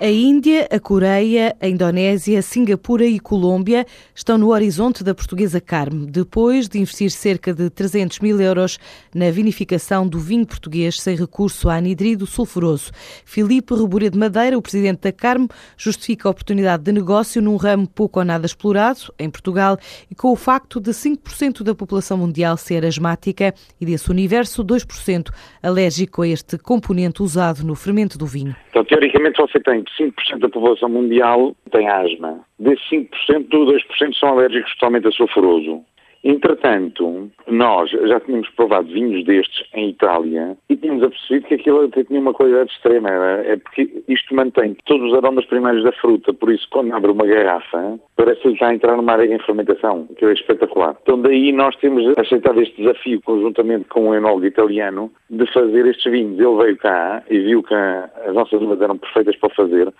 [0.00, 6.06] A Índia, a Coreia, a Indonésia, Singapura e Colômbia estão no horizonte da portuguesa Carme,
[6.06, 8.78] depois de investir cerca de 300 mil euros
[9.12, 12.92] na vinificação do vinho português sem recurso a anidrido sulfuroso.
[13.24, 17.88] Filipe Rebure de Madeira, o presidente da Carme, justifica a oportunidade de negócio num ramo
[17.88, 19.76] pouco ou nada explorado em Portugal
[20.08, 25.30] e com o facto de 5% da população mundial ser asmática e desse universo 2%
[25.60, 28.54] alérgico a este componente usado no fermento do vinho.
[28.70, 32.40] Então, teoricamente, você tem 5% da população mundial tem asma.
[32.58, 35.84] Desses 5%, 2% são alérgicos totalmente a sulfuroso.
[36.24, 42.04] Entretanto, nós já tínhamos provado vinhos destes em Itália e tínhamos apercebido que aquilo até
[42.04, 43.08] tinha uma qualidade extrema.
[43.10, 47.26] É porque isto mantém todos os aromas primários da fruta, por isso quando abre uma
[47.26, 50.96] garrafa parece que está a entrar numa área de fermentação, que é espetacular.
[51.02, 56.10] Então daí nós temos aceitado este desafio conjuntamente com o enólogo italiano de fazer estes
[56.10, 56.38] vinhos.
[56.38, 59.92] Ele veio cá e viu que as nossas uvas eram perfeitas para fazer.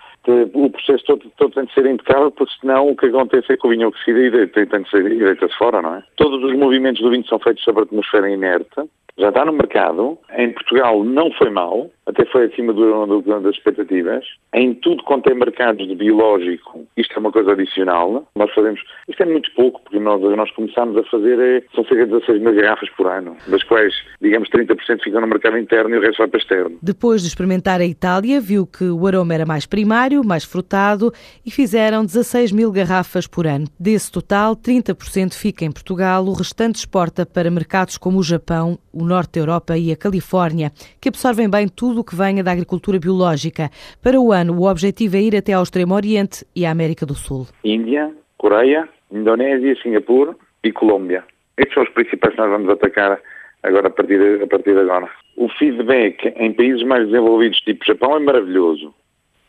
[0.53, 3.65] O processo todo, todo tem de ser impecável, porque senão o que acontece é que
[3.65, 6.03] o vinho oxida e deita-se fora, não é?
[6.17, 10.17] Todos os movimentos do vinho são feitos sobre atmosfera inerte, já está no mercado.
[10.37, 14.25] Em Portugal não foi mal, até foi acima do, do, das expectativas.
[14.53, 18.27] Em tudo quanto é mercados de biológico, isto é uma coisa adicional.
[18.35, 22.05] Nós fazemos, isto é muito pouco, porque nós, nós começámos a fazer, é, são cerca
[22.05, 25.99] de 16 mil garrafas por ano, das quais, digamos, 30% ficam no mercado interno e
[25.99, 26.77] o resto vai para externo.
[26.81, 31.13] Depois de experimentar a Itália, viu que o aroma era mais primário, mais frutado
[31.45, 33.67] e fizeram 16 mil garrafas por ano.
[33.79, 39.05] Desse total, 30% fica em Portugal, o restante exporta para mercados como o Japão, o
[39.05, 42.51] Norte da Europa e a Califórnia, que absorvem bem tudo tudo o que venha da
[42.51, 43.69] agricultura biológica.
[44.01, 47.13] Para o ano, o objetivo é ir até ao Extremo Oriente e à América do
[47.13, 47.47] Sul.
[47.63, 51.23] Índia, Coreia, Indonésia, Singapura e Colômbia.
[51.57, 53.19] Estes são os principais que nós vamos atacar
[53.63, 55.09] agora a partir, de, a partir de agora.
[55.35, 58.93] O feedback em países mais desenvolvidos, tipo Japão, é maravilhoso.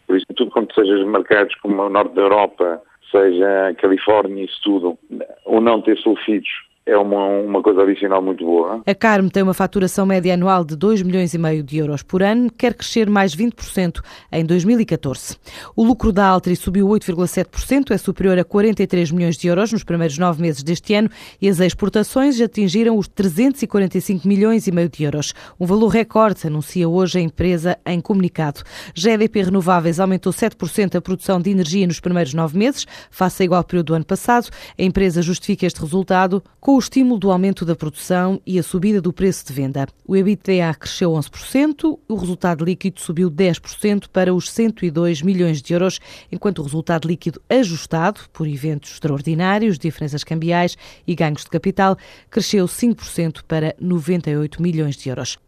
[0.07, 4.99] Por isso, tudo quanto seja mercados como o norte da Europa, seja Califórnia, isso tudo,
[5.47, 6.49] o não ter sulfidos
[6.87, 8.83] é uma, uma coisa adicional muito boa.
[8.87, 12.23] A Carme tem uma faturação média anual de 2 milhões e meio de euros por
[12.23, 14.01] ano, quer crescer mais 20%
[14.33, 15.37] em 2014.
[15.77, 20.19] O lucro da Altri subiu 8,7%, é superior a 43 milhões de euros nos primeiros
[20.19, 21.11] nove meses deste ano
[21.41, 25.35] e as exportações atingiram os 345 milhões e meio de euros.
[25.61, 28.63] Um valor recorde, anuncia hoje a empresa em comunicado.
[28.95, 33.63] GDP Renováveis aumentou 7% a produção de energia nos primeiros nove meses, face a igual
[33.63, 34.49] período do ano passado.
[34.79, 39.01] A empresa justifica este resultado com o estímulo do aumento da produção e a subida
[39.01, 39.89] do preço de venda.
[40.07, 45.99] O EBITDA cresceu 11%, o resultado líquido subiu 10% para os 102 milhões de euros,
[46.31, 50.77] enquanto o resultado líquido ajustado por eventos extraordinários, diferenças cambiais
[51.07, 51.97] e ganhos de capital
[52.31, 55.39] cresceu 5% para 98 milhões de euros.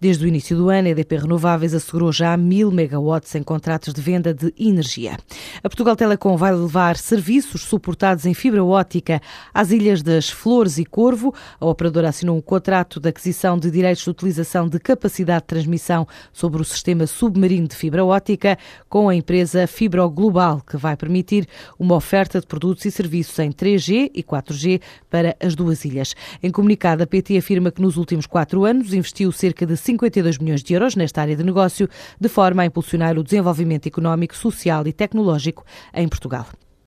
[0.00, 4.00] Desde o início do ano, a EDP Renováveis assegurou já mil megawatts em contratos de
[4.00, 5.18] venda de energia.
[5.62, 9.20] A Portugal Telecom vai levar serviços suportados em fibra óptica
[9.52, 11.34] às Ilhas das Flores e Corvo.
[11.58, 16.06] A operadora assinou um contrato de aquisição de direitos de utilização de capacidade de transmissão
[16.32, 18.58] sobre o sistema submarino de fibra óptica
[18.88, 21.46] com a empresa Fibra Global, que vai permitir
[21.78, 26.14] uma oferta de produtos e serviços em 3G e 4G para as duas ilhas.
[26.42, 30.62] Em comunicado, a PT afirma que nos últimos quatro anos investiu cerca de 52 milhões
[30.62, 31.88] de euros nesta área de negócio,
[32.18, 35.64] de forma a impulsionar o desenvolvimento económico, social e tecnológico
[35.94, 36.46] em Portugal.